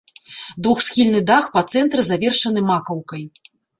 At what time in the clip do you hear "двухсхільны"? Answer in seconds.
0.67-1.21